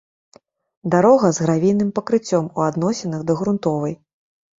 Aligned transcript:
дарога 0.93 1.29
з 1.37 1.45
гравійным 1.45 1.91
пакрыццём 1.99 2.47
у 2.57 2.65
адносінах 2.69 3.21
да 3.29 3.37
грунтавой 3.43 3.93